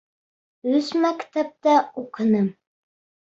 [0.77, 2.47] Өс мәктәптә уҡыным.